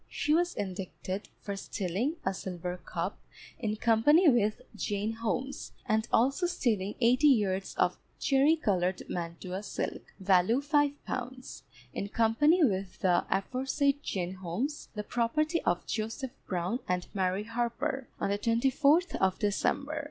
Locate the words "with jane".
4.27-5.11